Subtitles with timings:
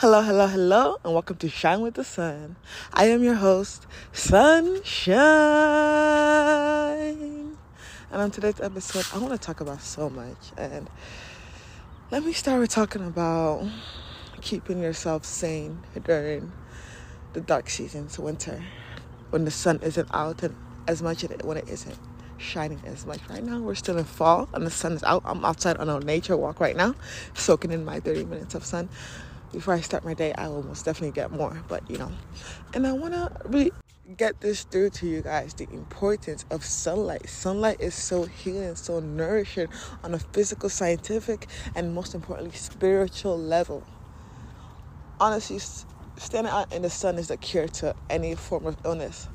[0.00, 2.54] Hello, hello, hello, and welcome to Shine with the Sun.
[2.94, 4.78] I am your host, Sunshine.
[8.12, 10.52] And on today's episode, I want to talk about so much.
[10.56, 10.88] And
[12.12, 13.66] let me start with talking about
[14.40, 16.52] keeping yourself sane during
[17.32, 18.62] the dark seasons, winter,
[19.30, 20.54] when the sun isn't out and
[20.86, 21.98] as much as it, when it isn't
[22.36, 23.18] shining as much.
[23.28, 25.22] Right now, we're still in fall and the sun is out.
[25.24, 26.94] I'm outside on a nature walk right now,
[27.34, 28.88] soaking in my 30 minutes of sun
[29.52, 31.62] before I start my day, I will most definitely get more.
[31.68, 32.12] But you know,
[32.74, 33.72] and I want to really
[34.16, 37.28] get this through to you guys the importance of sunlight.
[37.28, 39.68] Sunlight is so healing, so nourishing
[40.04, 43.86] on a physical, scientific, and most importantly, spiritual level.
[45.20, 45.58] Honestly,
[46.18, 49.28] standing out in the sun is the cure to any form of illness.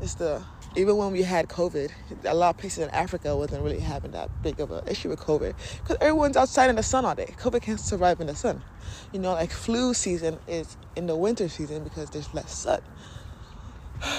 [0.00, 0.44] It's the
[0.76, 1.92] even when we had COVID,
[2.24, 5.20] a lot of places in Africa wasn't really having that big of an issue with
[5.20, 7.32] COVID because everyone's outside in the sun all day.
[7.38, 8.62] COVID can't survive in the sun.
[9.12, 12.80] You know, like flu season is in the winter season because there's less sun.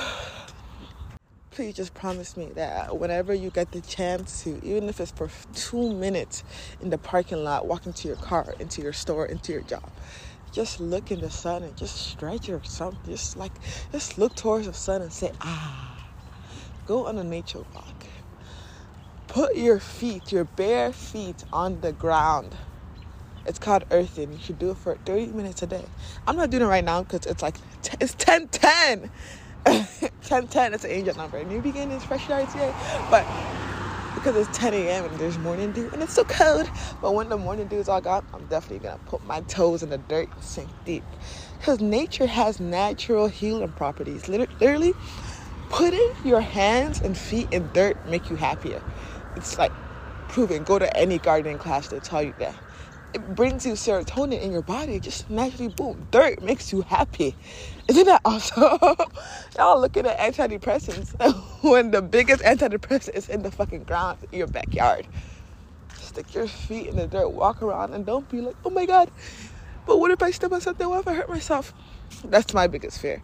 [1.51, 5.29] Please just promise me that whenever you get the chance to, even if it's for
[5.53, 6.43] two minutes
[6.79, 9.89] in the parking lot, walking to your car, into your store, into your job,
[10.51, 12.99] just look in the sun and just stretch or something.
[13.05, 13.59] Just like,
[13.91, 15.94] just look towards the sun and say, ah
[16.85, 18.05] Go on a nature walk.
[19.27, 22.55] Put your feet, your bare feet on the ground.
[23.47, 24.33] It's called earthing.
[24.33, 25.85] You should do it for 30 minutes a day.
[26.27, 27.57] I'm not doing it right now because it's like,
[27.99, 29.09] it's 10 10.
[29.65, 31.43] 10 10, it's an angel number.
[31.43, 32.73] New beginnings, fresh start today.
[33.09, 33.25] But
[34.15, 35.05] because it's 10 a.m.
[35.05, 36.69] and there's morning dew and it's so cold.
[37.01, 39.89] But when the morning dew is all gone, I'm definitely gonna put my toes in
[39.89, 41.03] the dirt and sink deep.
[41.57, 44.27] Because nature has natural healing properties.
[44.27, 44.93] Literally,
[45.69, 48.81] putting your hands and feet in dirt make you happier.
[49.35, 49.71] It's like
[50.27, 50.63] proven.
[50.63, 52.55] Go to any gardening class, they'll tell you that.
[53.13, 54.99] It brings you serotonin in your body.
[54.99, 57.33] Just naturally, boom, dirt makes you happy.
[57.87, 58.77] Isn't that awesome?
[59.57, 61.13] Y'all looking at antidepressants
[61.63, 65.07] when the biggest antidepressant is in the fucking ground your backyard.
[65.93, 69.09] Stick your feet in the dirt, walk around, and don't be like, oh my god,
[69.85, 70.87] but what if I step on something?
[70.89, 71.73] What if I hurt myself?
[72.23, 73.21] That's my biggest fear.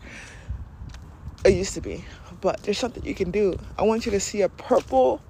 [1.44, 2.06] It used to be
[2.42, 3.58] but there's something you can do.
[3.78, 5.22] I want you to see a purple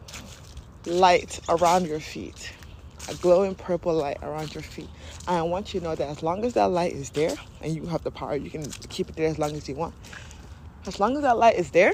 [0.85, 2.53] light around your feet,
[3.09, 4.89] a glowing purple light around your feet.
[5.27, 7.75] And I want you to know that as long as that light is there, and
[7.75, 9.94] you have the power, you can keep it there as long as you want.
[10.88, 11.94] As long as that light is there,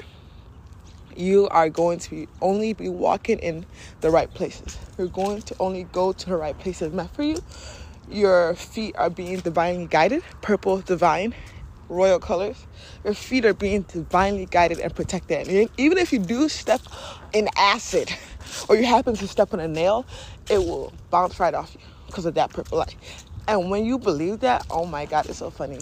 [1.16, 3.66] you are going to be only be walking in
[4.00, 4.78] the right places.
[4.96, 7.42] You're going to only go to the right places meant for you.
[8.08, 11.34] Your feet are being divinely guided, purple divine,
[11.88, 12.66] royal colors.
[13.04, 15.48] Your feet are being divinely guided and protected.
[15.48, 16.80] And even if you do step
[17.32, 18.12] in acid
[18.68, 20.06] or you happen to step on a nail,
[20.50, 22.96] it will bounce right off you because of that purple light.
[23.46, 25.78] And when you believe that, oh my God, it's so funny.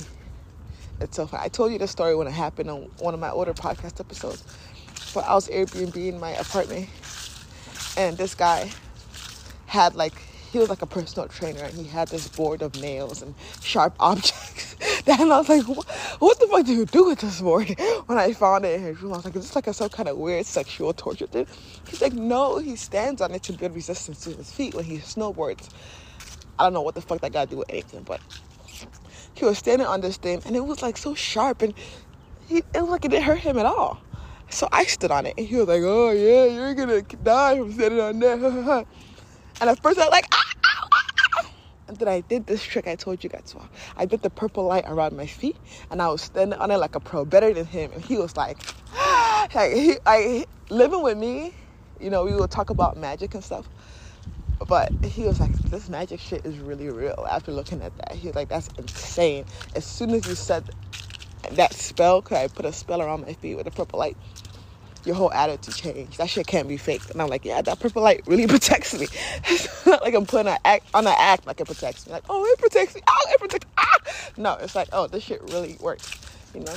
[1.01, 1.45] It's so funny.
[1.45, 4.45] I told you the story when it happened on one of my older podcast episodes.
[5.15, 6.89] But I was Airbnb in my apartment,
[7.97, 8.71] and this guy
[9.67, 10.15] had like
[10.51, 13.95] he was like a personal trainer and he had this board of nails and sharp
[14.01, 14.66] objects.
[15.07, 15.87] and I was like, what,
[16.19, 17.69] what, the fuck do you do with this board?
[18.07, 19.89] When I found it in his room, I was like, is this like a some
[19.89, 21.47] kind of weird sexual torture thing?
[21.89, 24.99] He's like, no, he stands on it to build resistance to his feet when he
[24.99, 25.69] snowboards.
[26.59, 28.21] I don't know what the fuck that got to do with anything, but
[29.35, 31.75] he was standing on this thing and it was like so sharp and
[32.49, 33.99] he, it was like it didn't hurt him at all.
[34.49, 37.73] So I stood on it and he was like, oh yeah, you're gonna die from
[37.73, 38.87] standing on that.
[39.59, 40.53] And at first I was like, ah,
[41.89, 43.71] And then I did this trick I told you guys about.
[43.97, 45.59] I did the purple light around my feet
[45.91, 47.93] and I was standing on it like a pro, better than him.
[47.93, 48.59] And he was like,
[49.55, 51.55] like he, I, living with me,
[52.01, 53.71] you know, we would talk about magic and stuff.
[54.69, 58.15] But he was like, this magic shit is really real after looking at that.
[58.15, 59.47] He was like, that's insane.
[59.75, 60.71] As soon as you said
[61.53, 64.19] that spell, because I put a spell around my feet with a purple light,
[65.07, 66.19] your whole attitude changed.
[66.19, 67.11] That shit can't be faked.
[67.11, 69.07] And I'm like, yeah, that purple light really protects me.
[69.45, 72.13] it's not like I'm putting an act on an act like it protects me.
[72.13, 73.03] Like, oh, it protects me.
[73.09, 73.67] Oh, it protects.
[73.79, 73.99] Ah!
[74.37, 76.11] No, it's like, oh, this shit really works.
[76.55, 76.75] You know.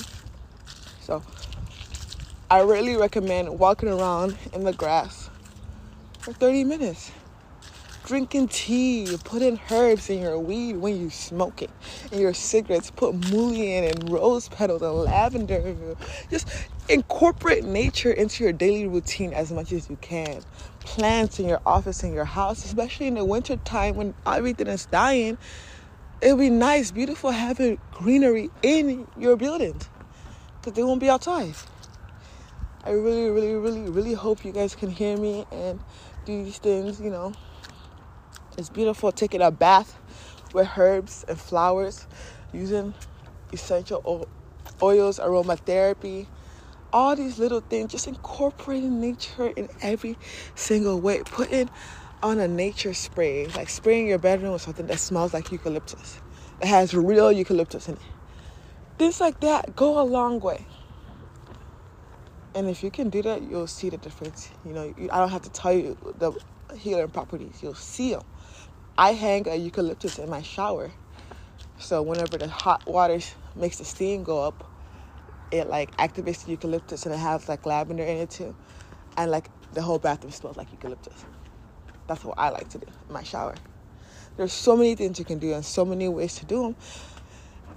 [1.01, 1.23] So,
[2.51, 5.29] I really recommend walking around in the grass
[6.19, 7.11] for 30 minutes
[8.09, 11.69] drinking tea, putting herbs in your weed when you smoke it,
[12.11, 15.95] in your cigarettes, put mullein and rose petals and lavender.
[16.31, 16.47] Just
[16.89, 20.41] incorporate nature into your daily routine as much as you can.
[20.79, 24.87] Plants in your office, in your house, especially in the winter time when everything is
[24.87, 25.37] dying.
[26.19, 29.87] It'll be nice, beautiful having greenery in your buildings
[30.57, 31.53] because they won't be outside.
[32.83, 35.79] I really, really, really, really hope you guys can hear me and
[36.25, 37.33] do these things, you know.
[38.57, 39.97] It's beautiful taking a bath
[40.53, 42.07] with herbs and flowers.
[42.53, 42.93] using
[43.51, 44.27] essential
[44.81, 46.27] oils, aromatherapy,
[46.91, 50.17] all these little things, just incorporating nature in every
[50.55, 51.21] single way.
[51.23, 51.69] Putting
[52.21, 56.21] on a nature spray, like spraying your bedroom with something that smells like eucalyptus,
[56.59, 58.01] that has real eucalyptus in it.
[58.97, 60.65] Things like that go a long way.
[62.55, 64.51] And if you can do that, you'll see the difference.
[64.65, 66.33] You know, I don't have to tell you the
[66.75, 68.23] healing properties, you'll see them.
[68.99, 70.91] I hang a eucalyptus in my shower.
[71.77, 73.19] So whenever the hot water
[73.55, 74.69] makes the steam go up,
[75.51, 78.53] it like activates the eucalyptus and it has like lavender in it too.
[79.15, 81.23] And like the whole bathroom smells like eucalyptus.
[82.07, 83.55] That's what I like to do in my shower.
[84.35, 86.75] There's so many things you can do and so many ways to do them.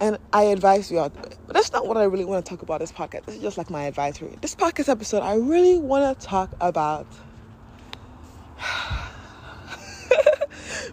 [0.00, 1.10] And I advise you all.
[1.10, 3.26] But that's not what I really want to talk about this podcast.
[3.26, 4.36] This is just like my advisory.
[4.40, 7.06] This podcast episode, I really want to talk about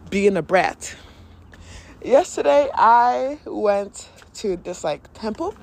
[0.10, 0.96] being a brat.
[2.04, 5.56] Yesterday, I went to this like temple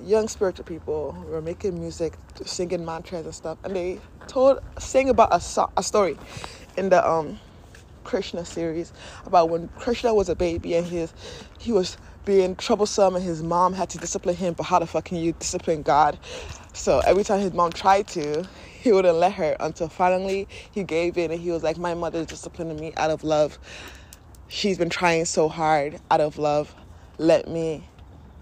[0.00, 5.28] young spiritual people were making music, singing mantras and stuff, and they told sang about
[5.32, 6.18] a, so- a story
[6.76, 7.40] in the um,
[8.04, 8.92] Krishna series
[9.26, 11.14] about when Krishna was a baby and his
[11.58, 14.54] he was being troublesome and his mom had to discipline him.
[14.54, 16.18] But how the fuck can you discipline God?
[16.74, 18.48] So every time his mom tried to,
[18.82, 22.20] he wouldn't let her until finally he gave in and he was like, "My mother
[22.20, 23.58] is disciplining me out of love.
[24.48, 26.74] She's been trying so hard out of love.
[27.18, 27.86] Let me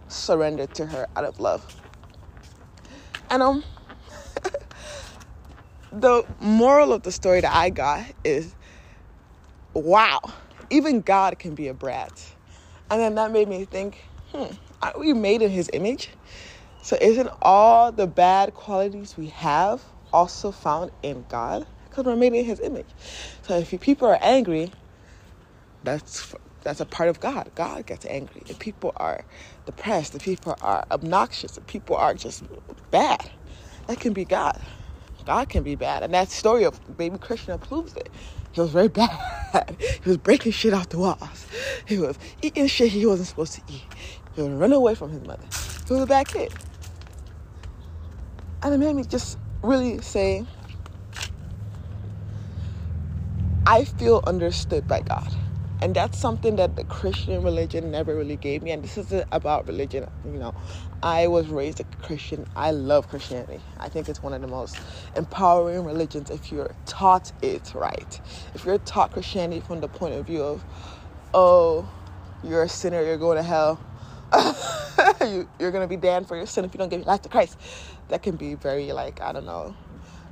[0.07, 1.83] surrender to her out of love.
[3.31, 3.65] And um
[5.93, 8.55] the moral of the story that I got is
[9.75, 10.21] wow,
[10.71, 12.37] even God can be a brat.
[12.91, 13.99] And then that made me think,
[14.33, 16.11] hmm, aren't we made in his image?
[16.81, 19.83] So isn't all the bad qualities we have
[20.13, 21.67] also found in God?
[21.89, 22.87] Because we're made in his image.
[23.43, 24.71] So if people are angry,
[25.85, 27.51] that's that's a part of God.
[27.55, 28.43] God gets angry.
[28.47, 29.25] If people are
[29.65, 32.45] depressed, if people are obnoxious, if people are just
[32.91, 33.31] bad,
[33.87, 34.61] that can be God.
[35.25, 36.03] God can be bad.
[36.03, 38.09] And that story of baby Krishna proves it.
[38.53, 39.77] He was very bad.
[40.03, 41.47] He was breaking shit off the walls.
[41.87, 43.85] He was eating shit he wasn't supposed to eat.
[44.35, 45.45] He was running away from his mother.
[45.87, 46.53] He was a bad kid.
[48.63, 50.47] And it made me just really say,
[53.67, 55.35] I feel understood by God.
[55.81, 59.69] And that's something that the christian religion never really gave me and this isn't about
[59.69, 60.55] religion you know.
[61.03, 62.47] I was raised a christian.
[62.57, 63.61] I love christianity.
[63.79, 64.81] I think it's one of the most
[65.17, 68.21] empowering religions if you're taught it right.
[68.55, 70.65] If you're taught christianity from the point of view of
[71.35, 71.89] oh
[72.43, 73.81] you're a sinner you're going to hell.
[75.21, 77.23] You, are going to be damned for your sin if you don't give your life
[77.23, 77.59] to christ
[78.09, 79.77] that can be very like i don't know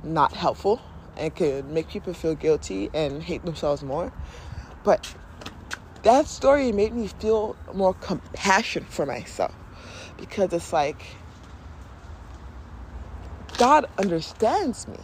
[0.03, 0.81] not helpful
[1.17, 4.11] and can make people feel guilty and hate themselves more
[4.83, 5.15] but
[6.03, 9.53] that story made me feel more compassion for myself
[10.17, 11.17] because it's like
[13.57, 14.99] God understands me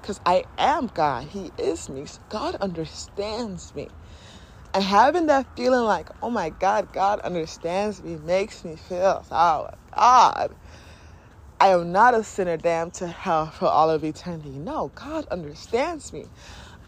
[0.00, 1.28] because I am God.
[1.28, 2.06] He is me.
[2.06, 3.88] So God understands me.
[4.74, 9.68] And having that feeling like, oh my God, God understands me makes me feel, oh
[9.96, 10.56] God,
[11.64, 14.58] I am not a sinner damned to hell for all of eternity.
[14.58, 16.26] No, God understands me.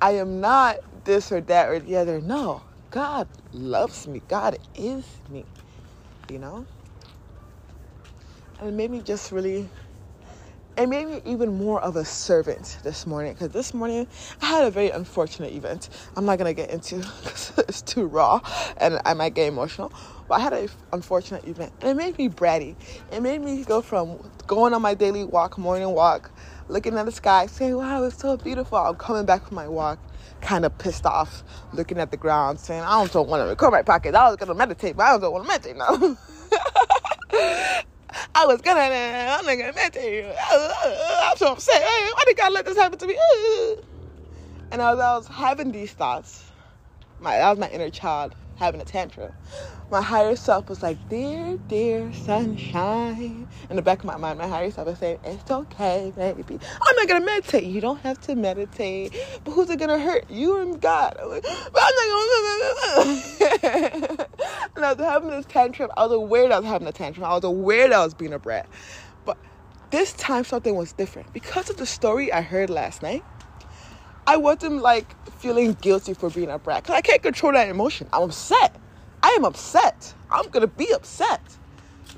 [0.02, 0.76] I am not
[1.06, 2.20] this or that or the other.
[2.20, 4.20] No, God loves me.
[4.28, 5.46] God is me,
[6.30, 6.66] you know?
[8.60, 9.70] And it made me just really,
[10.76, 14.06] it made me even more of a servant this morning because this morning
[14.42, 15.88] I had a very unfortunate event.
[16.16, 18.42] I'm not going to get into because it's too raw
[18.76, 19.90] and I might get emotional.
[20.28, 22.76] But I had an unfortunate event and it made me bratty.
[23.12, 26.30] It made me go from going on my daily walk, morning walk,
[26.68, 28.78] looking at the sky, saying, wow, it's so beautiful.
[28.78, 29.98] I'm coming back from my walk
[30.40, 31.42] kind of pissed off,
[31.72, 34.14] looking at the ground, saying, I don't want to record my podcast.
[34.14, 36.16] I was going to meditate, but I don't want to meditate now.
[38.34, 40.24] I was gonna, I'm not gonna meditate.
[40.26, 41.82] I'm so upset.
[41.82, 43.16] Why did God let this happen to me?
[44.72, 46.50] And as I was having these thoughts,
[47.20, 49.32] my that was my inner child having a tantrum.
[49.90, 53.46] My higher self was like, Dear, dear sunshine.
[53.70, 56.58] In the back of my mind, my higher self was saying, It's okay, baby.
[56.82, 57.64] I'm not gonna meditate.
[57.64, 59.14] You don't have to meditate.
[59.44, 60.28] But who's it gonna hurt?
[60.28, 61.16] You and God.
[61.22, 62.16] I'm like, but I'm not gonna
[64.76, 65.90] And I was having this tantrum.
[65.96, 67.24] I was aware that I was having a tantrum.
[67.24, 68.68] I was aware that I was being a brat.
[69.24, 69.38] But
[69.90, 71.32] this time something was different.
[71.32, 73.24] Because of the story I heard last night,
[74.26, 78.08] I wasn't like feeling guilty for being a brat because I can't control that emotion.
[78.12, 78.74] I'm upset.
[79.22, 80.14] I am upset.
[80.30, 81.40] I'm gonna be upset.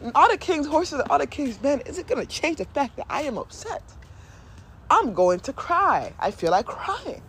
[0.02, 2.96] And all the king's horses and all the king's men isn't gonna change the fact
[2.96, 3.82] that I am upset.
[4.90, 6.14] I'm going to cry.
[6.18, 7.22] I feel like crying.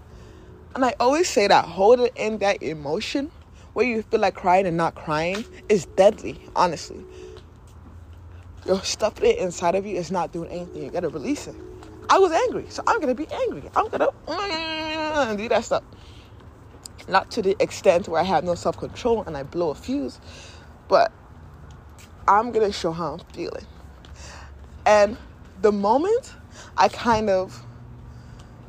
[0.76, 3.32] And I always say that holding in that emotion
[3.74, 7.04] where you feel like crying and not crying is deadly, honestly.
[8.66, 10.84] You're stuffing it inside of you, it's not doing anything.
[10.84, 11.56] You gotta release it.
[12.10, 13.70] I was angry, so I'm gonna be angry.
[13.76, 15.84] I'm gonna mm, do that stuff.
[17.08, 20.20] Not to the extent where I have no self control and I blow a fuse,
[20.88, 21.12] but
[22.28, 23.66] I'm gonna show how I'm feeling.
[24.88, 25.18] And
[25.62, 26.34] the moment
[26.76, 27.64] I kind of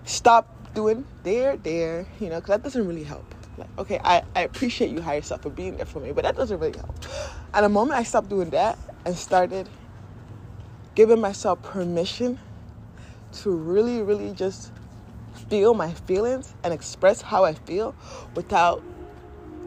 [0.05, 3.35] stop doing there, there, you know, because that doesn't really help.
[3.57, 6.37] Like, okay, I, I appreciate you higher self for being there for me, but that
[6.37, 6.95] doesn't really help.
[7.55, 9.69] And the moment I stopped doing that and started
[10.95, 12.39] giving myself permission
[13.33, 14.73] to really, really just
[15.33, 17.95] feel my feelings and express how I feel
[18.35, 18.83] without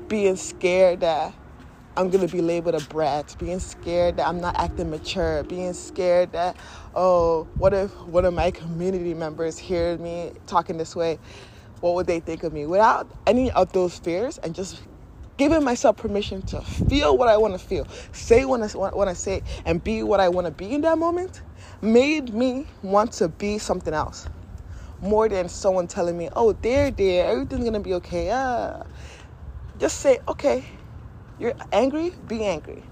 [0.09, 1.33] being scared that
[1.95, 6.31] I'm gonna be labeled a brat, being scared that I'm not acting mature, being scared
[6.31, 6.57] that,
[6.95, 11.19] oh, what if one of my community members hear me talking this way?
[11.81, 12.65] What would they think of me?
[12.65, 14.81] Without any of those fears and just
[15.37, 19.15] giving myself permission to feel what I want to feel, say what I want to
[19.15, 21.43] say, and be what I want to be in that moment,
[21.83, 24.27] made me want to be something else.
[25.01, 28.31] More than someone telling me, oh, there, there, everything's to be okay.
[28.31, 28.83] Uh,
[29.77, 30.63] just say, okay,
[31.39, 32.83] you're angry, be angry.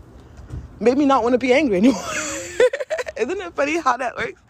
[0.79, 2.03] Made me not want to be angry anymore.
[3.17, 4.41] Isn't it funny how that works?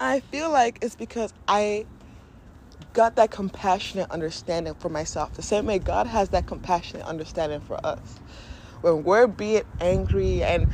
[0.00, 1.86] I feel like it's because I
[2.94, 7.84] got that compassionate understanding for myself, the same way God has that compassionate understanding for
[7.86, 8.18] us.
[8.80, 10.66] When we're being angry and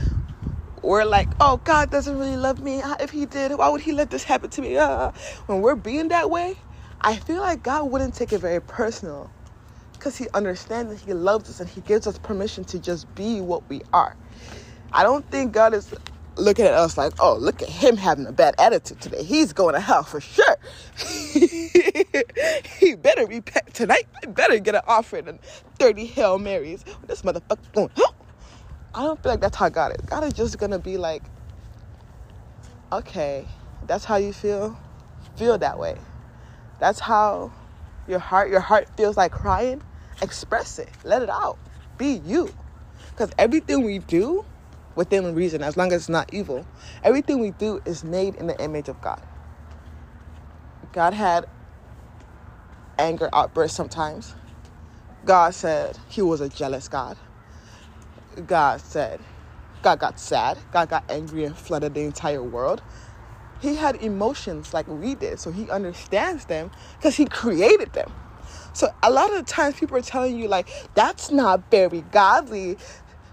[0.86, 2.82] we're like, oh, God doesn't really love me.
[3.00, 4.76] If He did, why would He let this happen to me?
[4.76, 5.12] Uh,
[5.46, 6.54] when we're being that way,
[7.00, 9.30] I feel like God wouldn't take it very personal
[9.92, 13.40] because He understands that He loves us and He gives us permission to just be
[13.40, 14.16] what we are.
[14.92, 15.92] I don't think God is
[16.36, 19.24] looking at us like, oh, look at him having a bad attitude today.
[19.24, 20.56] He's going to hell for sure.
[22.78, 24.06] he better repent tonight.
[24.22, 25.40] I better get an offering and
[25.78, 26.84] 30 Hail Marys.
[27.06, 27.90] This motherfucker going?
[28.96, 30.06] I don't feel like that's how God is.
[30.06, 31.22] God is just to be like,
[32.90, 33.46] okay,
[33.86, 34.78] that's how you feel.
[35.36, 35.98] Feel that way.
[36.80, 37.52] That's how
[38.08, 39.82] your heart, your heart feels like crying.
[40.22, 40.88] Express it.
[41.04, 41.58] Let it out.
[41.98, 42.54] Be you.
[43.10, 44.46] Because everything we do,
[44.94, 46.66] within reason, as long as it's not evil.
[47.02, 49.20] Everything we do is made in the image of God.
[50.92, 51.44] God had
[52.98, 54.34] anger outbursts sometimes.
[55.26, 57.18] God said he was a jealous God.
[58.46, 59.20] God said,
[59.82, 60.58] God got sad.
[60.72, 62.82] God got angry and flooded the entire world.
[63.60, 68.12] He had emotions like we did, so he understands them because he created them.
[68.72, 72.76] So a lot of times people are telling you like that's not very godly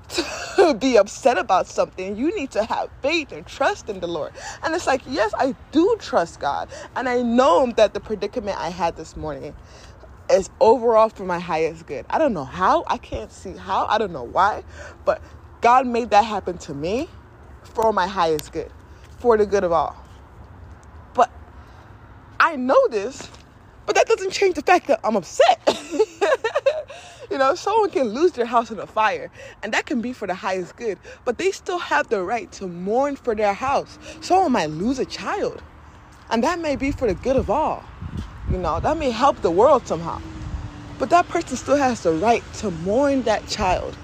[0.55, 4.33] to be upset about something, you need to have faith and trust in the Lord.
[4.63, 6.69] And it's like, yes, I do trust God.
[6.95, 9.55] And I know that the predicament I had this morning
[10.33, 12.05] is overall for my highest good.
[12.09, 12.85] I don't know how.
[12.87, 13.87] I can't see how.
[13.87, 14.63] I don't know why.
[15.05, 15.23] But
[15.61, 17.09] God made that happen to me
[17.63, 18.71] for my highest good,
[19.19, 19.97] for the good of all.
[21.13, 21.31] But
[22.39, 23.31] I know this,
[23.85, 25.61] but that doesn't change the fact that I'm upset.
[27.31, 29.31] You know, someone can lose their house in a fire,
[29.63, 32.67] and that can be for the highest good, but they still have the right to
[32.67, 33.99] mourn for their house.
[34.21, 35.63] Someone might lose a child,
[36.29, 37.89] and that may be for the good of all.
[38.51, 40.21] You know, that may help the world somehow.
[40.99, 43.97] But that person still has the right to mourn that child.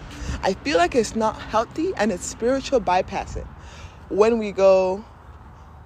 [0.44, 3.48] I feel like it's not healthy and it's spiritual bypassing
[4.10, 5.04] when we go,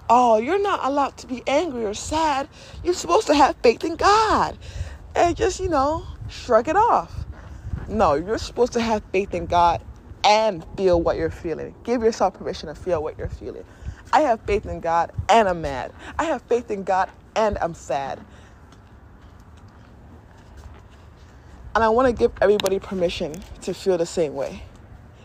[0.10, 2.48] Oh, you're not allowed to be angry or sad.
[2.84, 4.58] You're supposed to have faith in God.
[5.16, 7.26] And just, you know, shrug it off.
[7.88, 9.84] No, you're supposed to have faith in God
[10.24, 11.76] and feel what you're feeling.
[11.84, 13.64] Give yourself permission to feel what you're feeling.
[14.12, 15.92] I have faith in God and I'm mad.
[16.20, 18.24] I have faith in God and I'm sad.
[21.75, 24.63] And I want to give everybody permission to feel the same way.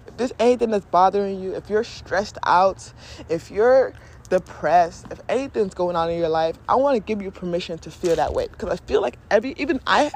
[0.07, 2.93] If there's anything that's bothering you, if you're stressed out,
[3.29, 3.93] if you're
[4.31, 7.91] depressed, if anything's going on in your life, I want to give you permission to
[7.91, 10.11] feel that way because I feel like every even I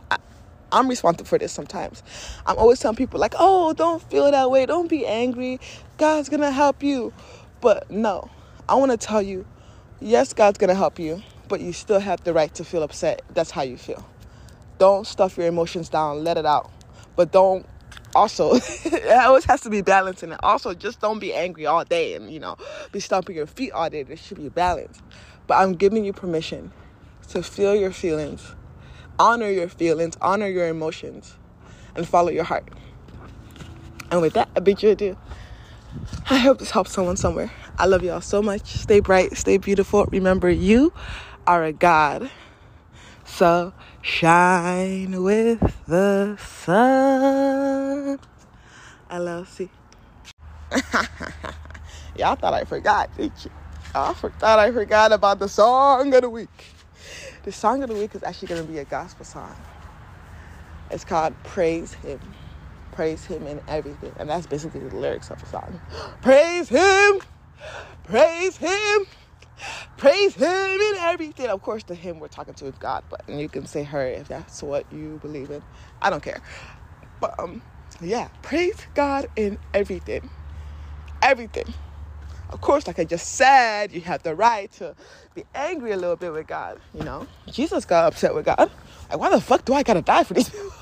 [0.73, 2.03] I'm responsible for this sometimes.
[2.47, 4.65] I'm always telling people, like, oh, don't feel that way.
[4.65, 5.61] Don't be angry.
[5.99, 7.13] God's going to help you.
[7.61, 8.31] But no,
[8.69, 9.45] I want to tell you,
[10.01, 13.21] yes, God's going to help you, but you still have the right to feel upset.
[13.35, 14.09] That's how you feel.
[14.79, 16.25] Don't stuff your emotions down.
[16.25, 16.71] Let it out.
[17.17, 17.67] But don't
[18.15, 22.15] also it always has to be balanced and also just don't be angry all day
[22.15, 22.57] and you know
[22.93, 25.01] be stomping your feet all day there should be balance
[25.47, 26.71] but i'm giving you permission
[27.27, 28.55] to feel your feelings
[29.19, 31.37] honor your feelings, honor your emotions,
[31.95, 32.69] and follow your heart.
[34.11, 35.17] And with that, I bid you adieu.
[36.29, 37.51] I hope this helps someone somewhere.
[37.79, 38.67] I love y'all so much.
[38.67, 40.07] Stay bright, stay beautiful.
[40.07, 40.93] Remember, you
[41.47, 42.31] are a God.
[43.43, 48.21] So shine with the sun.
[49.11, 49.69] LLC.
[52.17, 53.51] Y'all thought I forgot, did you?
[53.97, 56.77] I thought I forgot about the song of the week.
[57.43, 59.57] The song of the week is actually going to be a gospel song.
[60.93, 62.21] It's called Praise Him.
[62.93, 64.13] Praise Him in everything.
[64.19, 65.81] And that's basically the lyrics of the song.
[66.23, 67.21] Praise Him!
[68.05, 69.07] Praise Him!
[70.03, 71.47] Praise Him in everything.
[71.47, 74.05] Of course, the Him we're talking to is God, but and you can say her
[74.05, 75.63] if that's what you believe in.
[76.03, 76.41] I don't care.
[77.21, 77.63] But um,
[78.01, 80.29] yeah, praise God in everything.
[81.23, 81.73] Everything.
[82.51, 84.97] Of course, like I just said, you have the right to
[85.37, 86.81] be angry a little bit with God.
[86.93, 88.73] You know, Jesus got upset with God.
[89.09, 90.73] Like, why the fuck do I gotta die for these people?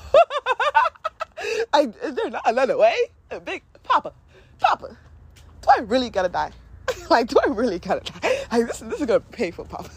[1.73, 2.95] like, is there not another way?
[3.45, 4.13] Big Papa,
[4.59, 4.97] Papa,
[5.61, 6.53] do I really gotta die?
[7.17, 8.37] like, do I really gotta die?
[8.51, 9.89] Like, this, this is gonna pay for Papa.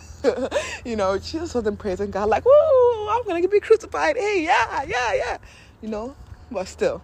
[0.85, 4.17] you know, Jesus wasn't praising God like, woo, I'm gonna be crucified.
[4.17, 5.39] Hey, yeah, yeah, yeah.
[5.83, 6.17] You know,
[6.51, 7.03] but still,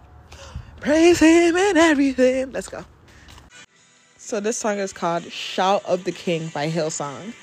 [0.81, 2.51] praise Him and everything.
[2.51, 2.85] Let's go.
[4.17, 7.33] So this song is called "Shout of the King" by Hillsong.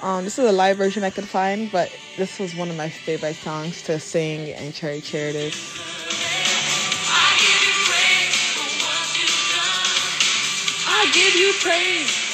[0.00, 2.88] Um, this is a live version I could find, but this was one of my
[2.88, 5.54] favorite songs to sing and cherry cheer this.
[5.86, 5.91] I
[11.12, 12.32] give you praise.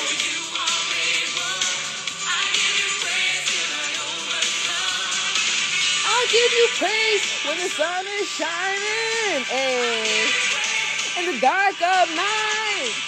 [6.05, 10.31] I give you praise when the sun is shining, hey,
[11.19, 13.08] in the dark of night.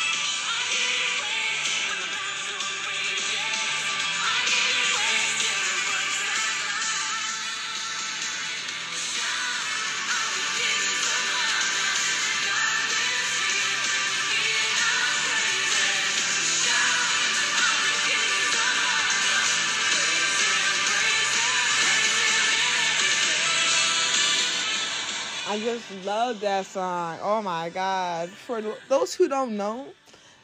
[25.51, 27.19] I just love that song.
[27.21, 28.29] Oh my God.
[28.29, 29.85] For those who don't know,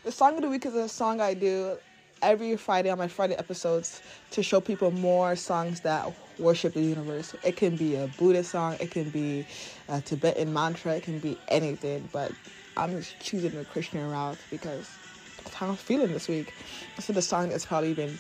[0.03, 1.77] the song of the week is a song I do
[2.23, 4.03] every Friday on my Friday episodes
[4.33, 7.37] to show people more songs that worship the universe.
[7.45, 9.47] It can be a Buddhist song, it can be
[9.89, 12.33] a Tibetan mantra, it can be anything, but
[12.77, 14.91] I'm just choosing the Christian route because
[15.37, 16.53] that's how I'm feeling this week.
[16.99, 18.19] So the song that's probably been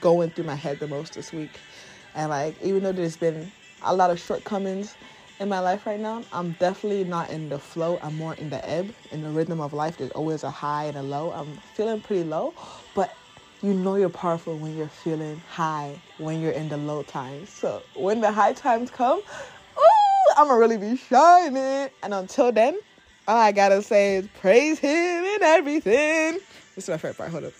[0.00, 1.60] going through my head the most this week.
[2.16, 4.96] And like even though there's been a lot of shortcomings
[5.40, 7.98] in my life right now, I'm definitely not in the flow.
[8.02, 9.96] I'm more in the ebb, in the rhythm of life.
[9.96, 11.32] There's always a high and a low.
[11.32, 12.54] I'm feeling pretty low,
[12.94, 13.16] but
[13.62, 17.50] you know you're powerful when you're feeling high, when you're in the low times.
[17.50, 21.88] So when the high times come, ooh, I'm gonna really be shining.
[22.02, 22.78] And until then,
[23.26, 26.38] all I gotta say is praise Him in everything.
[26.74, 27.30] This is my favorite part.
[27.30, 27.54] Hold up.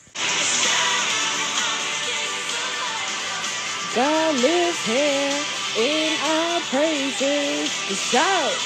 [3.95, 7.71] God lives here in our praises.
[7.89, 8.57] The shout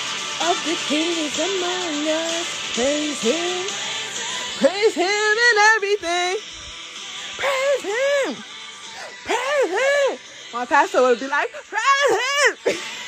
[0.50, 2.74] of the King is among us.
[2.74, 3.66] Praise Him,
[4.58, 6.36] praise Him in everything.
[7.36, 8.36] Praise Him,
[9.24, 10.18] praise Him.
[10.52, 12.76] My pastor would be like, praise Him,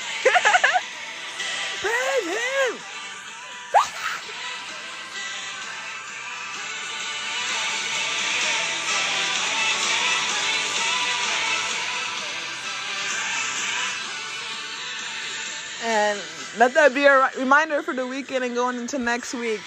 [16.58, 19.60] let that be a reminder for the weekend and going into next week.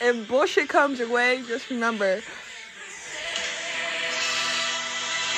[0.00, 2.22] If bullshit comes your way, just remember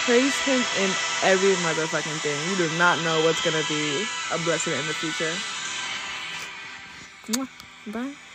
[0.09, 0.91] praise him in
[1.23, 2.51] every motherfucking thing.
[2.51, 5.37] You do not know what's gonna be a blessing in the future.
[7.87, 8.28] Bye.